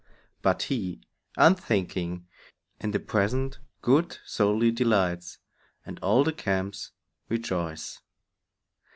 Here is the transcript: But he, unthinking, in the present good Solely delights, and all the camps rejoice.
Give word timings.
But 0.41 0.63
he, 0.63 0.99
unthinking, 1.37 2.25
in 2.79 2.89
the 2.89 2.99
present 2.99 3.59
good 3.83 4.17
Solely 4.25 4.71
delights, 4.71 5.37
and 5.85 5.99
all 5.99 6.23
the 6.23 6.33
camps 6.33 6.89
rejoice. 7.29 8.01